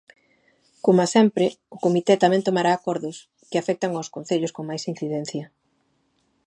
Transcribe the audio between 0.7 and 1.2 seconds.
Coma